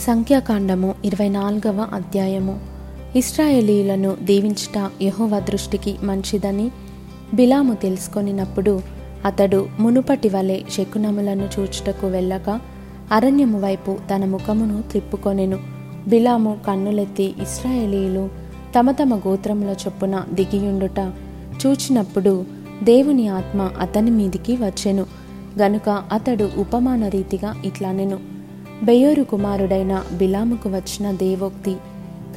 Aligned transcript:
సంఖ్యాకాండము 0.00 0.94
ఇరవై 1.04 1.28
నాలుగవ 1.28 1.86
అధ్యాయము. 1.92 2.60
ఇస్రాయేలీలను 3.16 4.16
దీవించుట 4.22 4.90
యహోవ 5.02 5.40
దృష్టికి 5.40 5.96
మంచిదని 6.02 6.70
బిలాము 7.34 7.74
తెలుసుకొనినప్పుడు 7.74 8.82
అతడు 9.24 9.68
మునుపటి 9.80 10.28
వలె 10.28 10.60
శకునములను 10.70 11.48
చూచుటకు 11.58 12.06
వెళ్ళక 12.06 12.60
అరణ్యము 13.12 13.60
వైపు 13.60 13.96
తన 14.14 14.24
ముఖమును 14.24 14.82
త్రిప్పుకొనెను. 14.82 15.58
బిలాము 16.08 16.58
కన్నులెత్తి 16.66 17.34
ఇస్రాయేలీలు 17.42 18.28
తమ 18.78 18.90
తమ 18.90 19.18
గోత్రముల 19.18 19.68
చొప్పున 19.68 20.24
దిగియుండుట 20.32 21.12
చూచినప్పుడు 21.66 22.44
దేవుని 22.82 23.28
ఆత్మ 23.28 23.70
అతని 23.80 24.10
మీదికి 24.10 24.52
వచ్చెను. 24.52 25.06
గనుక 25.58 25.88
అతడు 26.12 26.50
ఉపమాన 26.58 27.08
రీతిగా 27.08 27.62
ఇట్లా 27.64 27.92
నేను 27.92 28.39
బెయోరు 28.82 29.22
కుమారుడైన 29.22 30.02
బిలాముకు 30.12 30.68
వచ్చిన 30.68 31.12
దేవోక్తి 31.12 31.72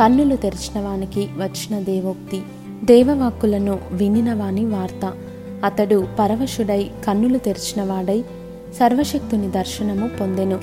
కన్నులు 0.00 0.36
తెరిచిన 0.36 0.84
వానికి 0.84 1.28
వచ్చిన 1.38 1.80
దేవోక్తి 1.80 2.42
దేవవాక్కులను 2.84 3.78
వినినవాని 3.92 4.66
వార్త. 4.66 5.12
అతడు 5.64 6.06
పరవశుడై 6.18 6.90
కన్నులు 7.06 7.38
తెరిచినవాడై 7.38 8.22
సర్వశక్తుని 8.74 9.50
దర్శనము 9.50 10.08
పొందెను. 10.08 10.58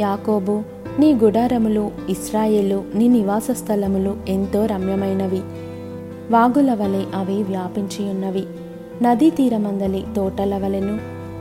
యాకోబు 0.00 0.62
నీ 0.98 1.14
గుడారములు 1.14 1.90
ఇస్రాయేలు 2.08 2.84
నీ 2.94 3.08
నివాస 3.08 3.46
స్థలములు 3.50 4.16
ఎంతో 4.28 4.66
రమ్యమైనవి. 4.66 5.40
వాగుల 6.32 6.74
వలె 6.74 7.04
అవి 7.14 7.42
వ్యాపించియున్నవి. 7.42 8.44
నదీ 9.02 9.30
తీరమందలి 9.30 10.04
తోటల 10.16 10.58
వలెను 10.58 10.98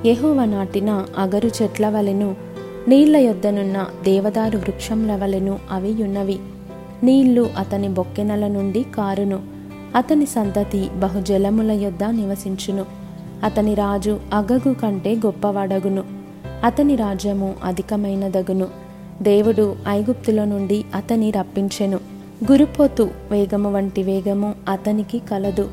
ఎహోవ 0.07 0.45
నాటిన 0.45 1.05
అగరు 1.17 1.49
చెట్ల 1.61 1.89
వలెను 1.89 2.44
నీళ్ళ 2.87 3.17
యొద్దనున్న 3.17 3.87
దేవదారు 4.03 4.57
వృక్షంల 4.57 5.15
వలెను 5.15 5.59
అవి 5.71 6.03
ఉన్నవి 6.03 6.39
నీళ్ళు 7.03 7.49
అతని 7.57 7.87
బొక్కెనల 7.87 8.47
నుండి 8.47 8.83
కారును. 8.83 9.39
అతని 9.95 10.25
సంతతి 10.25 10.89
బహుజలముల 10.97 11.71
యొద్ద 11.71 12.03
నివసించును. 12.03 12.85
అతని 13.43 13.73
రాజు 13.73 14.19
అగగు 14.33 14.73
కంటే 14.73 15.15
గొప్పవాడగును. 15.15 16.03
అతని 16.63 16.95
రాజ్యము 16.95 17.53
అధికమైనదగును. 17.63 18.67
దేవుడు 19.21 19.75
ఐగుప్తుల 19.87 20.43
నుండి 20.43 20.85
అతని 20.95 21.31
రప్పించెను. 21.31 21.99
గురుపోతు 22.51 23.09
వేగము 23.31 23.73
వంటి 23.73 24.03
వేగము 24.03 24.55
అతనికి 24.69 25.19
కలదు. 25.19 25.69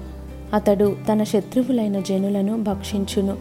అతడు 0.54 0.96
తన 1.12 1.22
శత్రువులైన 1.22 2.00
జనులను 2.00 2.62
భక్షించును. 2.62 3.36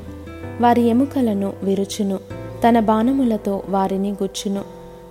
వారి 0.61 0.81
ఎముకలను 0.81 1.53
విరుచును. 1.63 2.40
తన 2.67 2.79
బాణములతో 2.79 3.63
వారిని 3.69 4.11
గుచ్చును. 4.11 4.61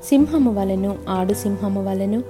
సింహము 0.08 0.52
వలెను 0.52 0.96
ఆడు 1.08 1.34
సింహము 1.34 1.84
వలెను 1.84 2.22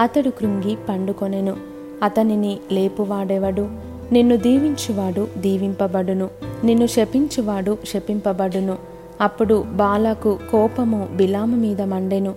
అతడు 0.00 0.30
కృంగి 0.30 0.76
పండుకొనెను. 0.88 1.56
అతనిని 2.02 2.58
లేపువాడెవడు? 2.72 3.68
నిన్ను 4.12 4.36
దీవించువాడు 4.36 5.28
దీవింపబడును. 5.38 6.28
నిన్ను 6.64 6.86
శపించువాడు 6.86 7.78
శపింపబడును. 7.86 8.76
అప్పుడు 9.20 9.64
బాలకు 9.72 10.38
కోపము 10.50 11.08
బిలాము 11.16 11.56
మీద 11.56 11.82
మండెను. 11.82 12.34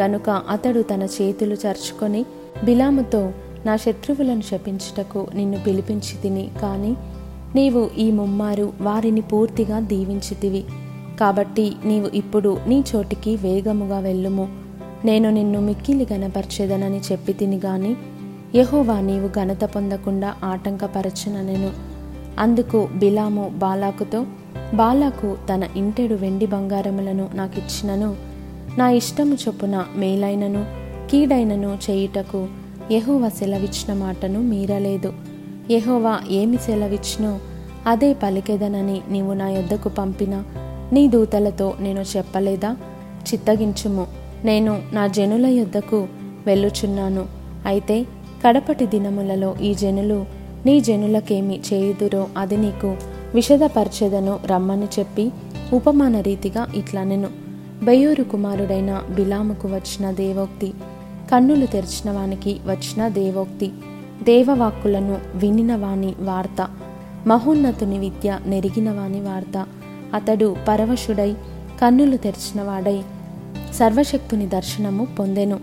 గనుక 0.00 0.30
అతడు 0.30 0.80
తన 0.80 1.02
చేతులు 1.02 1.54
చర్చుకొని 1.54 2.26
బిలాముతో 2.64 3.32
నా 3.66 3.76
శత్రువులను 3.76 4.42
శపించుటకు 4.42 5.26
నిన్ను 5.34 5.58
పిలిపించి 5.66 6.22
తిని 6.22 6.50
కానీ 6.62 6.96
నీవు 7.54 7.90
ఈ 7.98 8.10
ముమ్మారు 8.10 8.72
వారిని 8.80 9.20
పూర్తిగా 9.20 9.80
దీవించితివి. 9.80 10.64
కాబట్టి 11.18 11.76
నీవు 11.84 12.06
ఇప్పుడు 12.14 12.58
నీ 12.66 12.84
చోటికి 12.96 13.36
వేగముగా 13.36 13.98
వెళ్ళుము. 13.98 14.48
నేను 15.04 15.30
నిన్ను 15.30 15.60
మిక్కిలి 15.60 16.06
గనపరచెదనని 16.12 17.00
చెప్పి 17.12 17.32
తిని 17.32 17.60
గాని 17.64 17.96
యహోవా 18.54 19.00
నీవు 19.00 19.28
ఘనత 19.28 19.64
పొందకుండా 19.64 20.34
ఆటంకపరచుననెను. 20.44 21.70
అందుకు 22.38 22.88
బిలాము 22.94 23.52
బాలాకుతో 23.54 24.24
బాలాకు 24.74 25.36
తన 25.52 25.68
ఇంటెడు 25.76 26.14
వెండి 26.14 26.46
బంగారములను 26.46 27.28
నాకిచ్చినను. 27.34 28.16
నా 28.78 28.90
ఇష్టము 28.90 29.34
చొప్పున 29.34 29.84
మేలైనను 29.96 30.66
కీడైనను 31.10 31.78
చేయుటకు 31.90 32.48
యహోవా 32.92 33.28
సెలవిచ్చిన 33.28 33.92
మాటను 33.94 34.40
మీరలేదు. 34.40 35.12
యహోవా 35.70 36.20
ఏమి 36.30 36.56
సెలవిచ్చినో 36.56 37.38
అదే 37.86 38.12
పలికెదనని 38.12 39.00
నీవు 39.10 39.32
నా 39.32 39.48
యొద్దకు 39.48 39.88
పంపిన. 39.88 40.42
నీ 40.92 41.08
దూతలతో 41.08 41.74
నేను 41.80 42.00
చెప్పలేదా? 42.00 42.76
చిత్తగించుము. 43.32 44.06
నేను 44.44 44.82
నా 44.92 45.06
జనుల 45.06 45.46
యొద్దకు 45.46 46.08
వెళ్ళుచున్నాను. 46.46 47.26
అయితే 47.66 48.02
కడపటి 48.44 48.86
దినములలో 48.86 49.54
ఈ 49.62 49.74
జనులు 49.74 50.26
నీ 50.66 50.80
జనులకేమి 50.80 51.60
చేయుదురో 51.72 52.26
అది 52.36 52.56
నీకు 52.56 52.96
విషదపరచెదను 53.34 54.38
రమ్మని 54.46 54.86
చెప్పి 54.98 55.32
ఉపమాన 55.72 56.20
రీతిగా 56.20 56.66
ఇట్లనెను 56.74 57.28
బయ్యూరు 57.82 58.24
కుమారుడైన 58.24 59.02
బిలాముకు 59.10 59.68
వచ్చిన 59.68 60.10
దేవోక్తి 60.10 60.72
కన్నులు 61.32 61.66
తెరిచిన 61.66 62.10
వానికి 62.10 62.60
వచ్చిన 62.66 63.08
దేవోక్తి 63.08 63.72
దేవవాక్కులను 64.22 65.18
వినిన 65.34 65.76
వాని 65.76 66.14
వార్త 66.20 66.68
మహోన్నతుని 67.26 67.98
విద్య 67.98 68.38
నెరిగిన 68.46 68.90
వాని 68.90 69.20
వార్త 69.20 69.66
అతడు 70.16 70.56
పరవశుడై 70.68 71.32
కన్నులు 71.80 72.16
తెరిచినవాడై 72.16 73.02
సర్వశక్తుని 73.74 74.46
దర్శనము 74.46 75.04
పొందెను. 75.04 75.60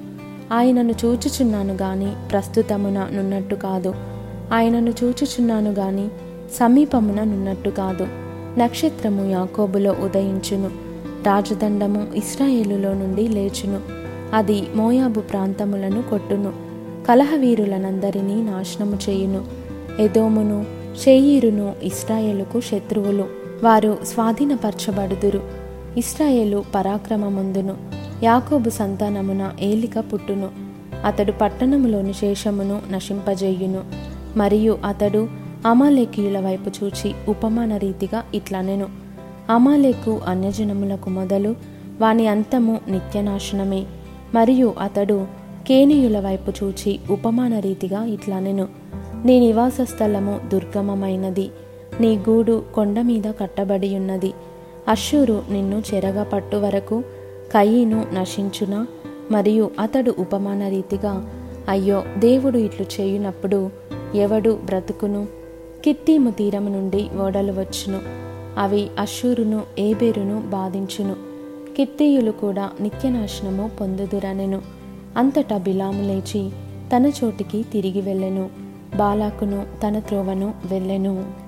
ఆయనను 0.53 0.93
చూచుచున్నాను 1.05 1.73
గాని 1.73 2.11
ప్రస్తుతమున 2.31 3.07
నున్నట్టు 3.13 3.55
కాదు. 3.55 3.95
ఆయనను 4.53 4.89
చూచుచున్నాను 4.89 5.71
గాని 5.71 6.07
సమీపమున 6.59 7.23
నున్నట్టు 7.23 7.69
కాదు. 7.69 8.07
నక్షత్రము 8.59 9.29
యాకోబులో 9.29 9.91
ఉదయించును. 9.91 10.67
రాజదండము 11.25 12.07
ఇస్రాయేలులో 12.15 12.93
నుండి 12.93 13.27
లేచును. 13.27 13.79
అది 14.33 14.67
మోయాబు 14.75 15.19
ప్రాంతములను 15.19 16.01
కొట్టును. 16.01 16.53
కలహవీరులనందరినీ 17.07 18.41
నాశనము 18.41 18.97
చేయును. 19.09 19.45
ఎదోమును 19.99 20.65
షేయీరును 21.03 21.73
ఇస్రాయేలుకు 21.83 22.61
శత్రువులు. 22.61 23.42
వారు 23.63 23.97
స్వాధీనపరచబడుదురు. 24.03 25.41
ఇస్రాయేలు 25.97 26.63
పరాక్రమముందును. 26.75 27.75
యాకోబు 28.23 28.69
సంతానమున 28.69 29.51
ఏలిక 29.61 29.99
పుట్టును. 29.99 30.49
అతడు 31.05 31.31
పట్టణములోని 31.31 32.13
శేషమును 32.13 32.81
నశింపజేయును. 32.91 33.83
మరియు 34.37 34.77
అతడు 34.85 35.27
అమాలేకీయుల 35.65 36.39
వైపు 36.39 36.69
చూచి 36.69 37.13
ఉపమాన 37.27 37.77
రీతిగా 37.77 38.23
ఇట్లనెను. 38.35 38.85
అమాలేకు 39.49 40.21
అన్యజనములకు 40.27 41.09
మొదలు 41.09 41.55
వాని 42.01 42.27
అంతము 42.27 42.79
నిత్యనాశనమే. 42.87 43.83
మరియు 44.35 44.73
అతడు 44.81 45.27
కేనీయుల 45.67 46.19
వైపు 46.19 46.51
చూచి 46.63 46.99
ఉపమాన 47.09 47.59
రీతిగా 47.59 48.05
ఇట్లనెను. 48.05 48.67
నీ 49.25 49.39
నివాస 49.39 49.81
స్థలము 49.81 50.39
దుర్గమమైనది. 50.51 51.49
నీ 52.01 52.17
గూడు 52.17 52.63
కొండ 52.75 53.01
మీద 53.01 53.23
కట్టబడి 53.39 53.95
ఉన్నది 53.95 54.33
అశ్షూరు 54.87 55.43
నిన్ను 55.51 55.83
చెరగ 55.93 56.23
పట్టు 56.23 56.57
వరకు 56.57 57.03
కయ్యిను 57.53 58.05
నశించునా? 58.13 58.87
మరియు 59.31 59.71
అతడు 59.79 60.15
ఉపమాన 60.19 60.67
రీతిగా 60.67 61.29
అయ్యో 61.69 62.03
దేవుడు 62.17 62.57
ఇట్లు 62.57 63.01
చేయునప్పుడు 63.01 63.69
ఎవడు 64.15 64.59
బ్రతుకును? 64.65 65.27
కిత్తీము 65.83 66.31
తీరము 66.31 66.69
నుండి 66.69 67.09
ఓడలు 67.21 67.51
వచ్చును. 67.51 67.99
అవి 68.57 68.89
అశ్షూరును 68.99 69.61
ఏబేరును 69.79 70.39
బాధించును. 70.39 71.15
కిత్తీయులు 71.77 72.31
కూడా 72.31 72.69
నిత్యనాశనము 72.81 73.71
పొందుదురనెను. 73.81 74.61
అంతటా 75.17 75.57
బిలాము 75.57 76.03
లేచి 76.03 76.49
తన 76.95 77.11
చోటికి 77.23 77.65
తిరిగి 77.73 78.01
వెళ్ళెను. 78.01 78.49
బాలాకును 78.95 79.65
తన 79.87 79.99
త్రోవను 79.99 80.53
వెళ్ళెను. 80.71 81.43